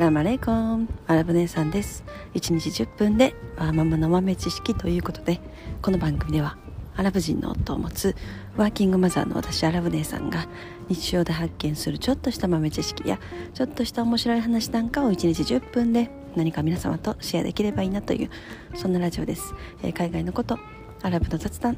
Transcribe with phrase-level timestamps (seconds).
[0.00, 2.04] ラマレイコンアラブ姉さんです。
[2.32, 5.42] 1日10分でワーママの豆知識ということで
[5.82, 6.56] この番組では
[6.96, 8.16] アラブ人の夫を持つ
[8.56, 10.48] ワーキングマザーの私アラブ姉さんが
[10.88, 13.20] 日常で発見するちょっとした豆知識や
[13.52, 18.30] ちょっとした面白い話なんかを1日10分で何か皆様とシェアできればいいなという
[18.74, 20.58] そんなラジオです、えー、海外のこと
[21.02, 21.76] アラブの雑談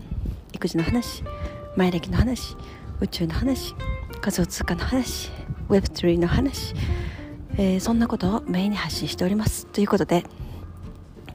[0.52, 1.24] 育児の話
[1.74, 2.56] 前歴の話
[3.00, 3.74] 宇宙の話
[4.20, 5.32] 仮想通貨の話
[5.68, 6.72] Web3 の話
[7.58, 9.66] えー、そんなことをメインに発信しております。
[9.66, 10.24] ということで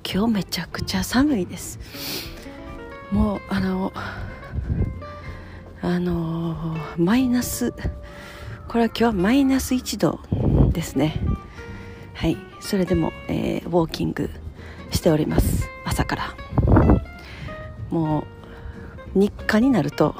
[0.03, 1.79] 今日めちゃくちゃ寒いです。
[3.11, 3.93] もうあの
[5.81, 7.71] あのマイナス
[8.67, 10.19] これは今日はマイナス1度
[10.71, 11.21] ですね。
[12.13, 12.37] はい。
[12.61, 14.29] それでも、えー、ウォーキング
[14.91, 15.69] しております。
[15.85, 16.35] 朝から。
[17.91, 18.25] も
[19.15, 20.15] う日課になると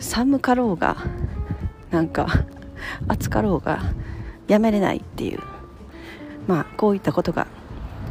[0.00, 0.96] 寒かろうが
[1.90, 2.26] なんか
[3.08, 3.80] 暑かろうが
[4.52, 5.40] やめれないっていう。
[6.46, 7.46] まあこういったことが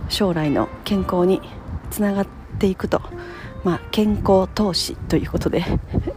[0.10, 1.42] 将来の健康に
[1.92, 3.02] つながっていくと、
[3.64, 5.64] まあ、健康投資ということで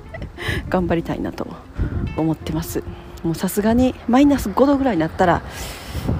[0.70, 1.46] 頑張りたいなと
[2.16, 2.82] 思ってます。
[3.22, 5.42] もうさすがにマイナス5度ぐらいになったら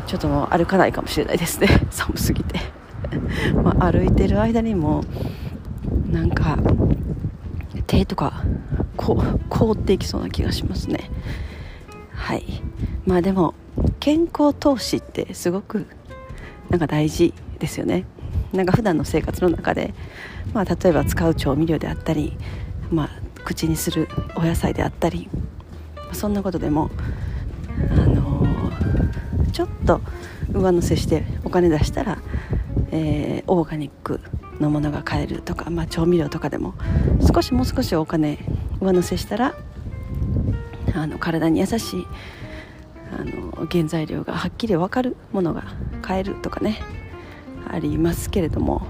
[0.06, 1.68] ちょっともう歩かないかもしれないですね。
[1.90, 2.60] 寒すぎて。
[3.62, 5.02] まあ、歩いてる間にも
[6.10, 6.58] なんか
[7.86, 8.42] 手とか
[8.96, 11.10] こ凍っていきそうな気がしますね。
[12.12, 12.62] はい。
[13.06, 13.54] まあでも
[14.00, 15.86] 健康投資ってすごく
[16.70, 18.04] なんか大事ですよね。
[18.52, 19.94] なんか普段の生活の中で、
[20.52, 22.36] まあ、例えば使う調味料であったり、
[22.90, 23.10] まあ、
[23.44, 25.28] 口にするお野菜であったり
[26.12, 26.90] そんなことでも、
[27.90, 30.00] あのー、ちょっと
[30.52, 32.18] 上乗せしてお金出したら、
[32.92, 34.20] えー、オーガニック
[34.60, 36.74] のものが買えるとか、まあ、調味料とかでも
[37.34, 38.38] 少しもう少しお金
[38.80, 39.56] 上乗せしたら
[40.94, 42.06] あの体に優しい
[43.18, 45.64] あの原材料がはっきり分かるものが
[46.02, 46.80] 買えるとかね
[47.68, 48.86] ありますけれども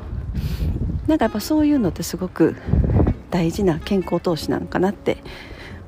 [1.07, 2.57] なんかやっぱそういうのってすごく
[3.31, 5.19] 大事な健康投資なのかなって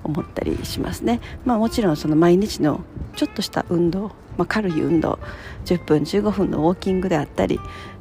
[0.05, 2.81] 思ったりしますね、まあ、もちろんその毎日の
[3.17, 5.19] ちょっとした運動、まあ、軽い運動
[5.65, 7.59] 10分15分のウォーキングであったり、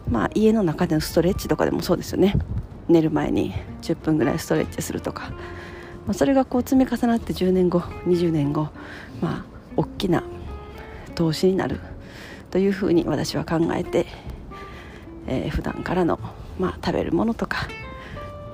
[0.10, 2.36] まあ、家の中でのストレッチとかでもそうですよね。
[2.88, 5.32] 寝る前に10分ぐらいストレッチするとか。
[6.06, 8.70] まあ、それがこう積み重なって10年後20年後、
[9.22, 10.24] まあ、大きな
[11.16, 11.80] 投資になる。
[12.52, 14.06] というふうに私は考えて、
[15.28, 16.20] えー、普段からの、
[16.58, 17.68] まあ、食べるものとか、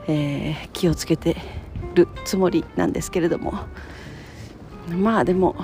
[0.07, 1.35] えー、気をつけて
[1.93, 3.53] るつもりなんですけれども。
[4.89, 5.55] まあでも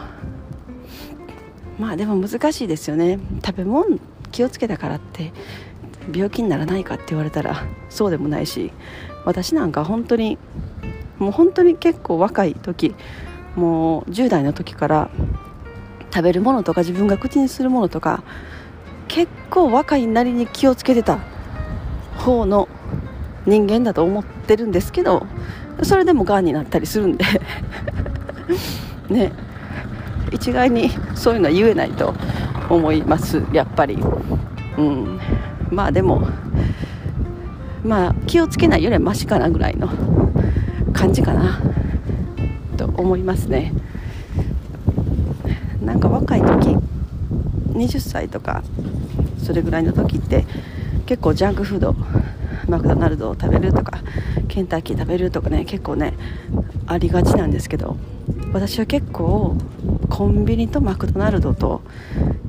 [1.80, 3.20] まあでも難しいですよね。
[3.46, 4.00] 食べ物
[4.32, 5.32] 気をつけたからって
[6.14, 8.72] 病気にならないかって言われたらそうでもないし
[9.26, 10.38] 私なんか本当に
[11.18, 12.96] もう本当に結構若い時
[13.56, 15.10] もう10代の時から
[16.18, 18.24] 食べるものとか自分が口にするものとか
[19.08, 21.20] 結構若いなりに気をつけてた
[22.16, 22.68] 方の
[23.46, 25.28] 人間だと思ってるんですけど
[25.84, 27.26] それでもがんになったりするんで。
[29.10, 29.32] ね。
[30.32, 32.16] 一概にそういうのは言えないと
[32.68, 34.00] 思いますやっぱり。
[34.76, 35.20] うん。
[35.70, 36.28] まあでも
[37.86, 39.88] まあ気をつけないよりはマシかなぐらいの
[40.94, 41.62] 感じかな
[42.76, 43.72] と思いますね。
[46.18, 46.76] 若い時
[47.74, 48.64] 20歳とか
[49.44, 50.46] それぐらいの時って
[51.06, 51.96] 結構ジャンクフード
[52.68, 54.00] マクドナルドを食べるとか
[54.48, 56.14] ケンタッキー食べるとかね結構ね
[56.88, 57.98] ありがちなんですけど
[58.52, 59.56] 私は結構
[60.10, 61.82] コンビニとマクドナルドと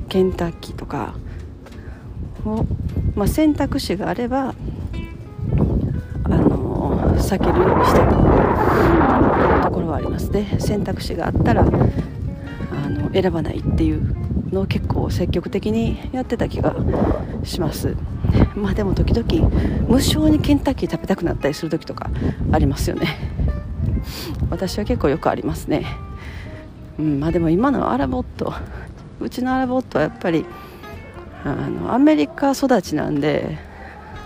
[0.09, 1.13] ケンタッキーとか
[2.43, 2.65] を、
[3.15, 4.55] まあ、選択肢があれば
[6.23, 10.31] あの避けるようにしてたところはあります。
[10.31, 11.65] ね選択肢があったら
[13.13, 14.15] 選ばないっていう
[14.51, 16.75] のを結構積極的にやってた気が
[17.43, 17.95] します。
[18.55, 19.49] まあでも時々
[19.87, 22.09] 無性にケンタッキー食べたくなったりする時とか
[22.51, 23.17] ありますよね。
[24.49, 25.85] 私は結構よくありますね。
[26.99, 28.53] うんまあでも今のアラボット
[29.19, 30.45] うちのアラボットはやっぱり
[31.45, 33.57] あのアメリカ育ちなんで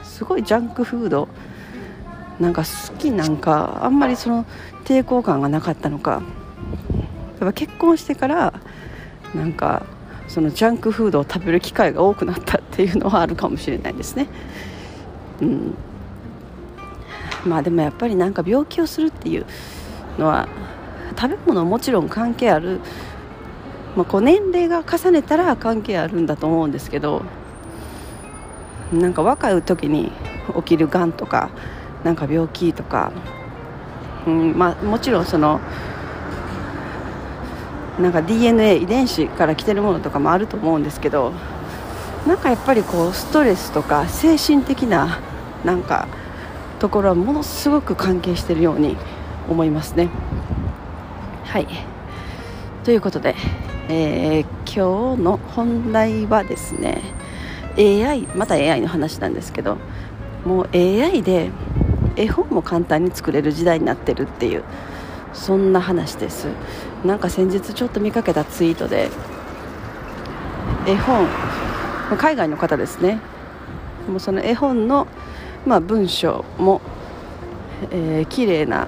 [0.04, 1.28] すごいジャンクフード
[2.40, 4.46] なんか好きなんかあんまりその
[4.86, 6.24] 抵抗感がなかったのか
[7.44, 8.54] っぱ結婚してから
[9.34, 9.86] なんか
[10.28, 14.28] そのジャンクフードを食べる機会が多くなったっていうのはあるかもしれないですね。
[15.42, 15.76] うん、
[17.46, 19.46] まあでもやっぱりなんか病気をするっていう
[20.18, 20.48] のは
[21.20, 22.80] 食べ物はもちろん関係ある、
[23.96, 27.24] まあ、こう年齢が重ねたら関係あるんだと思うんですけど
[28.92, 30.12] なんか若い時に
[30.56, 31.50] 起きるがんとか
[32.04, 33.12] なんか病気とか、
[34.28, 35.60] うんまあ、もちろんその
[38.00, 41.32] なんか DNA 遺伝子から来てるものとかもあると思うんですけど
[42.28, 45.20] なんかやっぱりこうストレスとか精神的な
[45.64, 46.08] なんか
[46.80, 48.98] ところはものすごく関係しているように
[49.50, 50.10] 思いますね。
[51.44, 51.68] はい
[52.84, 53.36] ということで、
[53.90, 57.02] えー、今日の本題はですね
[57.78, 59.78] AI また AI の話なんですけど
[60.46, 61.52] もう AI で
[62.16, 64.64] 絵本も簡単に作れる時代になってるっていう
[65.34, 66.48] そんな話です
[67.04, 69.10] なんか先日ちょっと見かけたツイートで
[70.88, 71.28] 絵本
[72.18, 73.20] 海外の方ですね。
[74.08, 75.08] もうその絵本の、
[75.66, 76.82] まあ、文章も、
[77.92, 78.88] えー、綺麗な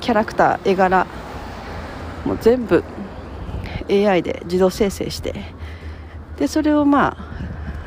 [0.00, 1.06] キャラクター絵柄
[2.24, 2.82] もう全部
[3.90, 5.34] AI で自動生成して
[6.38, 7.16] でそれをま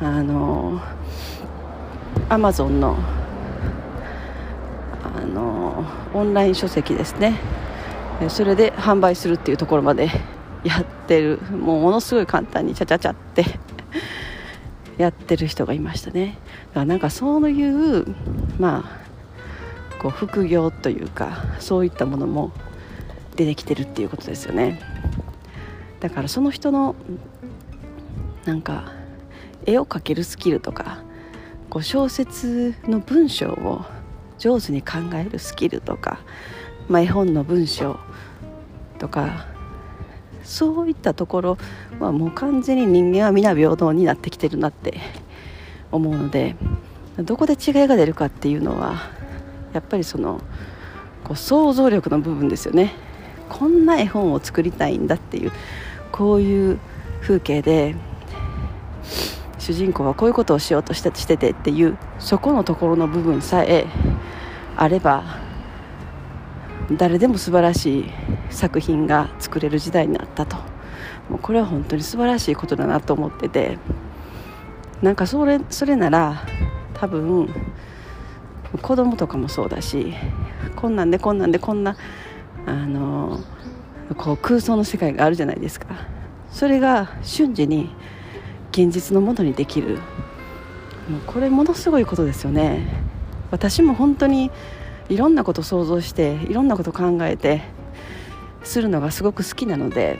[0.00, 0.80] ああの
[2.28, 2.96] アマゾンの
[5.02, 5.84] あの
[6.14, 7.57] オンライン書籍ですね。
[8.28, 10.10] それで販売するっていうところまで
[10.64, 11.38] やってる。
[11.52, 13.44] もうものすごい簡単にちゃちゃちゃって
[14.98, 16.38] やってる人がいましたね。
[16.68, 18.06] だからなんかそういう
[18.58, 22.50] まあこう副業というかそういったものも
[23.36, 24.80] 出てきてるっていうことですよね。
[26.00, 26.96] だからその人の
[28.44, 28.92] なんか
[29.64, 30.98] 絵を描けるスキルとか
[31.70, 33.84] こう小説の文章を
[34.38, 36.20] 上手に考えるスキルとか、
[36.88, 37.98] まあ、絵本の文章
[38.98, 39.46] とか
[40.42, 41.58] そういったところ
[42.00, 44.98] はもう完全に人間は皆平等になってきてるなって
[45.92, 46.56] 思うので
[47.18, 49.10] どこで違いが出るかっていうのは
[49.72, 50.40] やっぱりその
[51.24, 52.94] こう想像力の部分ですよね。
[53.48, 55.52] こんな絵本を作りたいんだっていう
[56.12, 56.78] こういう
[57.20, 57.94] 風景で
[59.58, 63.86] 主人公はこういうことをしようとしてしててっていうそこのところの部分さえ
[64.76, 65.47] あれば
[66.92, 68.04] 誰でも素晴らしい
[68.50, 70.56] 作品が作れる時代になったと。
[71.28, 73.78] もうこれは本当に素晴らしいことだなと思ってて。
[75.02, 76.42] なんかそれそれなら
[76.94, 77.48] 多分
[78.82, 80.12] 子供とかもそうだし
[80.74, 81.96] こんなんでこんなんでこんな
[82.66, 83.38] あの
[84.16, 85.86] こう空想の世界があるじゃないですか。
[86.50, 87.90] それが瞬時に
[88.72, 89.98] 現実のものにできる。
[91.08, 92.88] もうこれものすごいことですよね。
[93.50, 94.50] 私も本当に
[95.08, 97.62] いろんなこと想像していろんなこと考えて
[98.62, 100.18] するのがすごく好きなので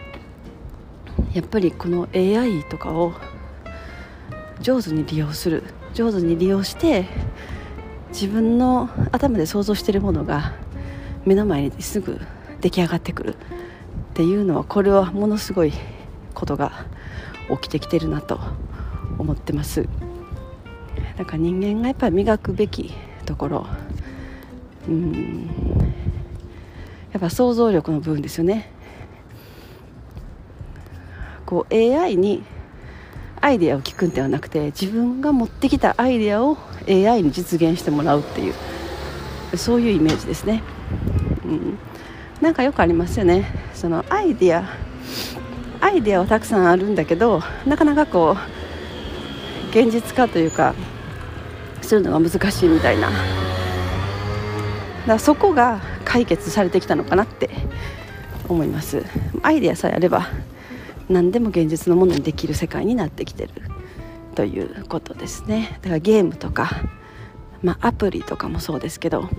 [1.35, 3.13] やっぱりこの AI とかを
[4.61, 5.63] 上手に利用する
[5.95, 7.07] 上手に利用して
[8.11, 10.55] 自分の頭で想像しているものが
[11.27, 12.21] 目の前にすぐ
[12.61, 13.37] 出来上がってくるっ
[14.15, 15.73] ていうのはこれはものすごい
[16.35, 16.87] ことが
[17.51, 18.41] 起きてきてるなと
[19.19, 19.89] 思ってます。
[21.17, 22.93] だから人間がやっぱり磨くべき
[23.27, 23.67] ところ
[24.89, 25.49] うん。
[27.13, 28.71] やっぱ想像力の部分ですよね。
[31.47, 32.43] こう AI に
[33.41, 38.55] アイデアを聞くんではなくて自分が持ってきたアイデアを AI に実現してもらうっていう
[39.57, 40.63] そういうイメージですね、
[41.47, 41.79] うん、
[42.43, 43.47] なんかよくありますよね。
[43.73, 44.69] そのアイデア
[45.81, 50.75] アイデアはたくさんあるんだけどなかなかこう現実化というか
[51.81, 53.48] するのが難しいみたいな。
[55.09, 57.49] だからそこが解決されてきたのかなって
[58.47, 59.03] 思います。
[59.43, 60.29] アイデアさえあれば
[61.09, 63.53] 何でも現実のものにできる世界になってきてる
[64.35, 65.79] ということですね。
[65.81, 66.69] だからゲームとか、
[67.63, 69.31] まあ、アプリとかもそうですけど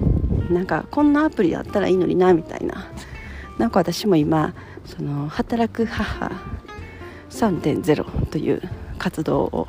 [0.50, 2.88] なんかこんなアプリあったらいいのになみたいな。
[3.60, 6.32] なんか私も今その働く母
[7.30, 8.64] 3.0という
[8.98, 9.68] 活動を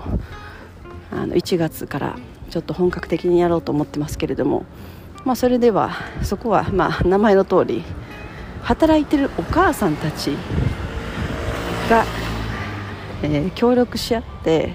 [1.13, 4.65] あの1月からちょっと本格的にやろうと思ってますけれども、
[5.25, 7.85] まあ、それではそこはまあ名前の通り
[8.63, 10.37] 働いてるお母さんたち
[11.89, 12.05] が、
[13.23, 14.75] えー、協力し合って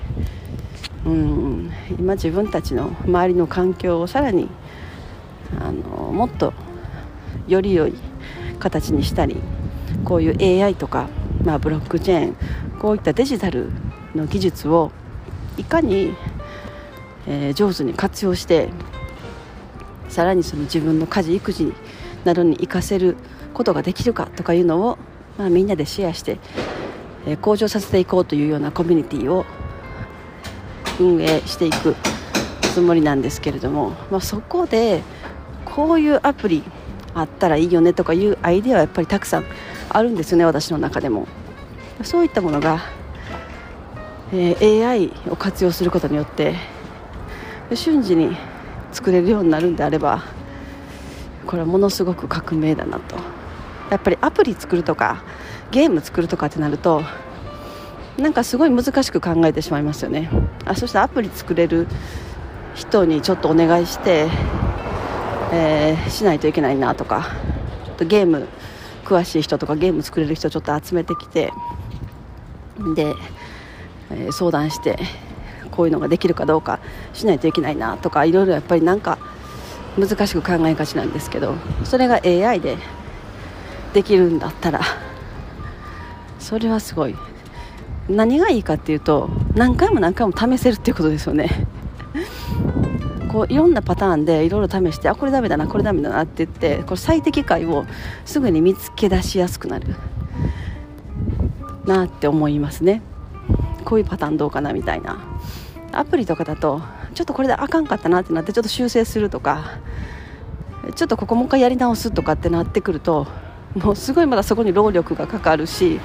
[1.05, 4.49] うん今自分たちの周りの環境をさらに
[5.59, 6.53] あのもっと
[7.47, 7.93] より良い
[8.59, 9.37] 形にしたり
[10.03, 11.09] こういう AI とか、
[11.43, 12.35] まあ、ブロックチェーン
[12.79, 13.71] こういったデジタル
[14.15, 14.91] の技術を
[15.57, 16.13] いかに、
[17.27, 18.69] えー、上手に活用して
[20.15, 21.73] さらにその自分の家事育児
[22.23, 23.17] などに活かせる
[23.53, 24.97] ことができるかとかいうのを、
[25.37, 26.37] まあ、みんなでシェアして、
[27.27, 29.45] えー、向上させていこうというようなコミュニティを
[31.01, 31.97] 運営していく
[32.61, 35.03] つもりなんですけれども、まあ、そこで
[35.65, 36.63] こういうアプリ
[37.13, 39.45] あったらいいよねとかいうアイデアはやっぱりたくさん
[39.89, 41.27] あるんですよね私の中でも。
[42.03, 42.79] そういったものが、
[44.31, 46.55] えー、AI を活用することによって
[47.73, 48.37] 瞬時に
[48.95, 50.23] 作れるようになるんであれば
[51.45, 53.17] これはものすごく革命だなと。
[53.91, 55.23] やっぱりアプリ作るとか
[55.69, 57.03] ゲーム作るとかってなると
[58.17, 60.29] なんかすごい難しく考えてしまいますよね。
[60.63, 61.87] あそしてアプリ作れる
[62.73, 64.27] 人にちょっとお願いして、
[65.51, 67.27] えー、しないといけないなとか
[67.85, 68.47] ちょっとゲーム
[69.03, 71.51] 詳しい人とかゲーム作れる人ちょっと集めてきて
[72.95, 73.13] で、
[74.11, 74.97] えー、相談して
[75.75, 76.79] こういうのができるかどうか
[77.13, 79.17] しないといけないなとかいろいろやっぱりなんか
[79.97, 82.77] 難しく考えがちなんですけどそれが AI で
[83.93, 84.81] できるんだったら
[86.39, 87.15] それはすごい。
[88.07, 91.49] 何がいいかっていうと何回も何回も試せるっていうことですよね。
[93.31, 97.85] こういろんなパターンでいろいろ試してあこれダメだなこれダメだなって言ってこれ最適解を
[98.23, 99.95] すぐに見つけ出しやすくなる。
[101.85, 103.01] なって思いますね。
[103.83, 105.17] こういうパターンどうかなみたいな。
[105.95, 106.81] アプリとかだと
[107.13, 109.79] ちょっとこれであかんかったなってなってちょっと修正するとか
[110.95, 113.27] ちょっとここもう一回やり直すとかってなってくると
[113.75, 115.99] もうすごいまだそこに労力がかかるし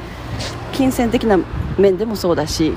[0.73, 1.39] 金銭的な
[1.79, 2.73] 面でもそうだし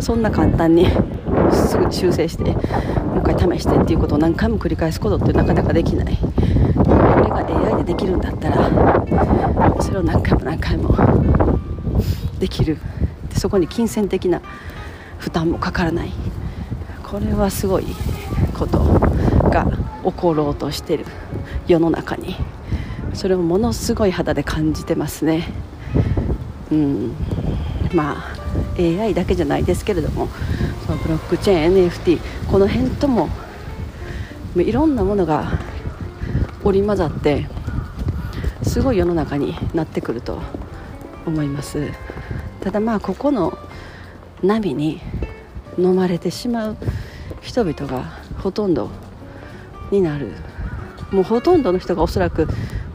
[0.00, 0.88] そんな簡単に
[1.52, 6.18] すぐ修正してもう一回試してっていうことを何回も繰り返すことってなかなかできない。
[6.76, 8.70] これが AI でできるんだったら
[9.80, 10.94] それを何回も何回も
[12.38, 12.78] できる。
[13.36, 14.40] でそこに金銭的な
[15.18, 16.12] 負担もかからない。
[17.04, 17.84] これはすごい
[18.58, 19.70] ことが
[20.04, 21.04] 起ころうとしてる
[21.68, 22.34] 世の中に。
[23.12, 25.48] それをものすごい肌で感じてますね。
[26.72, 27.14] うん。
[27.92, 28.36] まあ
[28.78, 30.28] AI だけじゃないですけれども
[30.86, 32.18] そのブロックチェーン NFT
[32.50, 33.28] この辺とも
[34.56, 35.58] いろんなものが
[36.64, 37.46] 織り交ざって
[38.62, 40.40] すごい世の中になってくると
[41.26, 41.92] 思います。
[42.66, 43.56] ただまあここの
[44.42, 45.00] 波に
[45.78, 46.76] 飲まれてしまう
[47.40, 48.02] 人々が
[48.42, 48.90] ほとんど
[49.92, 50.32] になる。
[51.12, 52.48] もうほとんどの人がおそらく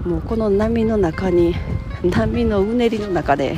[0.04, 1.56] もうこの波の中に
[2.04, 3.56] 波のうねりの中で、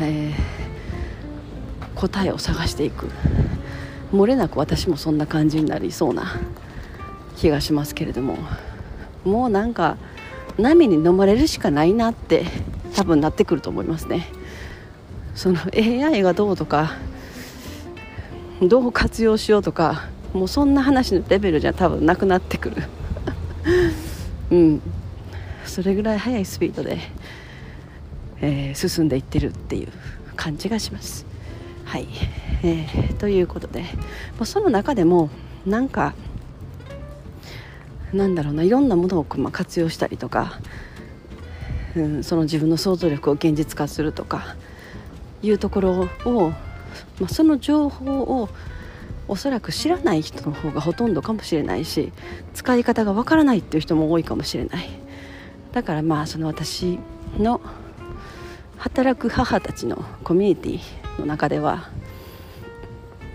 [0.00, 3.08] えー、答えを探していく。
[4.12, 6.24] 漏れなく私もそんな感じになりそうな
[7.36, 8.36] 気がしますけれども。
[9.24, 9.96] もうなんか
[10.58, 12.46] 波に飲まれるしかないなって
[12.96, 14.26] 多分なってくると思いますね。
[15.34, 16.94] その AI がどうとか
[18.62, 22.82] どう活用しようとかもうそんな話のレベルじゃ多分なくなってくる。
[24.50, 24.82] うん。
[25.66, 26.98] それぐらい速いスピードで、
[28.40, 29.88] えー、進んでいってるっていう
[30.34, 31.26] 感じがします。
[31.84, 32.08] はい、
[32.62, 33.88] えー、ということで、ま
[34.40, 35.28] あ、その中でも
[35.66, 36.14] なんか
[38.12, 40.60] なんだろうないろんなものをま活用したりとか、
[41.96, 44.56] うん、その自分の想像力を現実化するとか
[45.42, 46.50] いうところを、
[47.20, 48.48] まあ、その情報を
[49.28, 52.12] おそらく知らない人の方がほとんどかもしれないし
[52.54, 54.88] 使い方がわからないっていう人も多いかもしれない。
[55.72, 56.98] だからまあその私
[57.38, 57.60] の
[58.78, 61.90] 働く母たちのコミュニティの中では、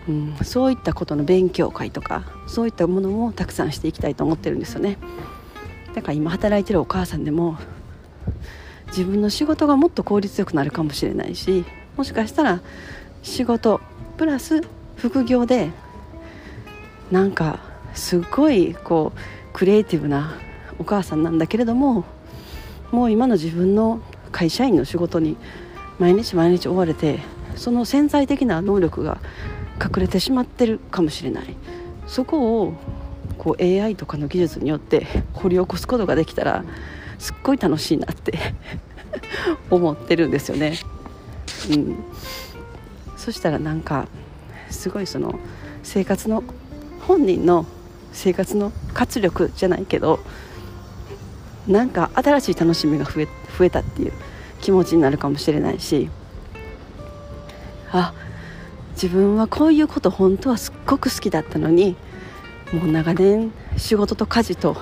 [0.08, 4.98] うん、そういったことの勉強会とかそういったものもたくさんしていきたいと思ってるんですよね。
[5.94, 7.58] だから今働いてるお母さんでも
[8.91, 11.65] 自分の仕事がもっと効率よくなるかもしれないし
[11.98, 12.62] もしかしたら
[13.24, 13.81] 仕事
[14.17, 14.62] プラス
[14.95, 15.71] 副業で
[17.10, 17.60] なんか
[17.93, 19.19] すごいこう
[19.53, 20.33] クリエイティブな
[20.79, 22.05] お母さんなんだけれども
[22.91, 25.38] もう今の自分の会社員の仕事に
[26.00, 27.19] 毎日毎日追われて
[27.55, 29.19] その潜在的な能力が
[29.79, 31.55] 隠れてしまってるかもしれない。
[32.07, 32.74] そこを
[33.38, 36.63] こう AI とかの技術によって掘り起こすことができたら
[37.22, 38.34] すっごい楽しいなって
[39.70, 40.80] 思ってるんですよね。
[41.70, 41.96] うん、
[43.16, 44.08] そしたらなんか
[44.72, 45.40] すごいその
[45.84, 46.44] 生活の
[47.01, 47.68] 本人の
[48.12, 50.20] 生活の活力じゃないけど
[51.68, 54.13] なんか新しい楽しみが増え増えたっていう
[54.60, 56.10] 気持ちになるかもしれないし
[57.92, 58.16] あ
[58.94, 61.96] 自分はこういうこと本当はすっごく好きだったのに
[62.74, 64.75] もう長年仕事と家事と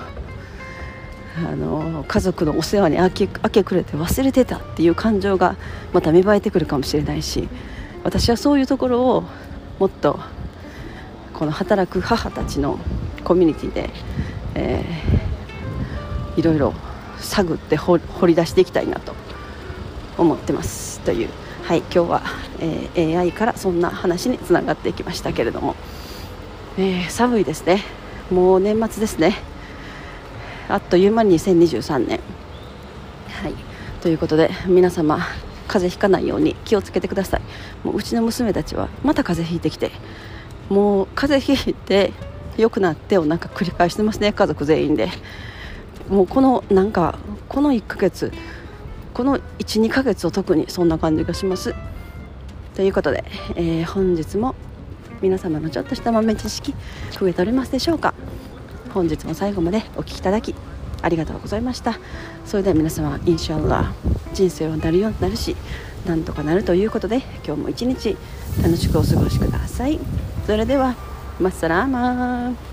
[1.36, 5.56] あの家族のお世話に明け明け暮れて忘れてたっていう感情が
[5.92, 7.48] また芽生えてくるかもしれないし
[8.02, 9.24] 私はそういうところを
[9.78, 10.18] もっと
[11.34, 12.78] この働く母たちの
[13.24, 13.90] コミュニティで、
[14.54, 16.74] えー、いろいろ
[17.18, 19.14] 探って掘り出していきたいなと
[20.18, 21.28] 思ってますという、
[21.62, 22.22] はい、今日は、
[22.58, 25.76] えー、AI からそんな話につながっていきましたけれども、
[26.76, 27.82] えー、寒いですね。
[28.30, 29.49] もう年末ですね。
[30.70, 32.20] あっという間に2023年。
[33.28, 33.54] はい。
[34.00, 35.18] ということで皆様
[35.68, 37.40] 風邪ひかないように気をつけてください。
[37.84, 39.90] もううちの娘たちはまた風邪ひいてきて
[40.68, 42.12] もう風邪ひいて
[42.56, 45.08] 良くなってをなんか繰り返してますね家族全員で。
[46.08, 48.32] もうこのなんかこの1ヶ月
[49.14, 51.74] この12ヶ月を特にそんな感じがします。
[52.74, 53.24] ということで、
[53.56, 54.54] えー、本日も
[55.20, 56.74] 皆様のちょっとした豆知識
[57.18, 58.09] 増えておりますでしょうか？
[58.92, 60.54] 本日も最後までお聴きいただき
[61.02, 61.98] ありがとうございました。
[62.44, 63.92] それでは皆様インシャアラ
[64.34, 65.56] 人生はなるようになるし
[66.06, 68.16] なんとかなるということで今日も一日
[68.62, 69.98] 楽しくお過ごしください。
[70.46, 70.96] それでは
[71.38, 72.69] マッサラーマー